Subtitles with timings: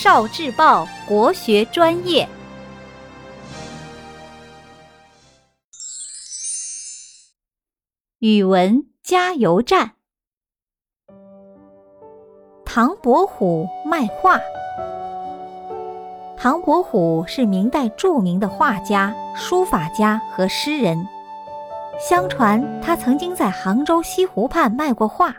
[0.00, 2.28] 少智报国学专业，
[8.20, 9.94] 语文加油站。
[12.64, 14.40] 唐伯虎卖画。
[16.36, 21.04] 唐伯虎是明代著名的画家、书法家和诗人。
[21.98, 25.34] 相传他曾经在杭州西湖畔卖过画。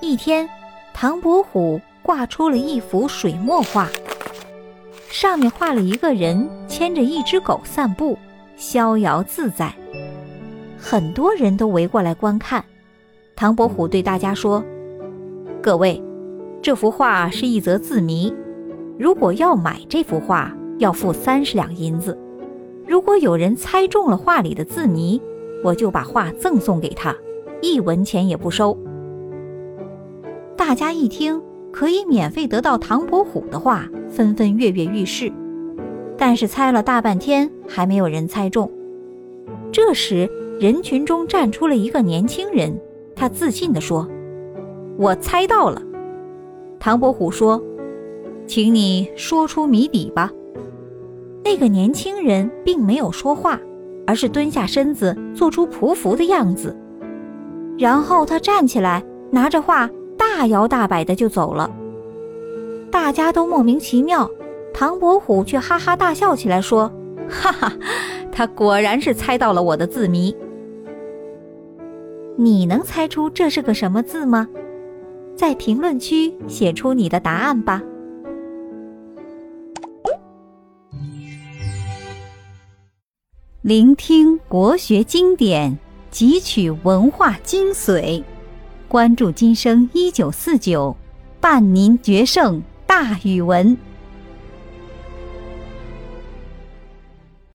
[0.00, 0.50] 一天，
[0.92, 3.86] 唐伯虎挂出了一幅水墨画，
[5.10, 8.16] 上面画了一个人牵着一只狗散步，
[8.56, 9.70] 逍遥自在。
[10.78, 12.64] 很多人都围过来观看。
[13.36, 14.64] 唐伯虎对大家说
[15.60, 16.02] ：“各位，
[16.62, 18.34] 这幅画是一则字谜。”
[18.98, 22.18] 如果要买这幅画，要付三十两银子。
[22.86, 25.20] 如果有人猜中了画里的字谜，
[25.62, 27.14] 我就把画赠送给他，
[27.60, 28.74] 一文钱也不收。
[30.56, 31.38] 大家一听
[31.78, 35.32] 可以免费得到唐伯虎的画，纷纷跃跃欲试。
[36.16, 38.68] 但是猜了大半天，还没有人猜中。
[39.70, 42.76] 这时，人群中站出了一个年轻人，
[43.14, 44.08] 他自信地说
[44.98, 45.80] ：“我猜到了。”
[46.80, 47.62] 唐伯虎说。
[48.44, 50.32] 请你说出谜底吧。
[51.44, 53.60] 那个年轻人并没有说话，
[54.04, 56.76] 而是蹲下身子，做出匍匐的样子。
[57.78, 59.88] 然后他站起来，拿着画
[60.18, 61.70] 大摇大摆的就走了。
[62.90, 64.28] 大家都莫名其妙，
[64.74, 66.92] 唐伯虎却哈哈大笑起来，说
[67.30, 67.72] ：“哈哈，
[68.30, 70.36] 他果然是猜到了我的字谜。
[72.36, 74.46] 你能猜出这是个什么字吗？
[75.36, 77.82] 在评论区写出你的答案吧。”
[83.60, 85.78] 聆听国学经典，
[86.10, 88.22] 汲取文化精髓，
[88.88, 90.96] 关注今生一九四九，
[91.42, 93.76] 伴您决胜大语文。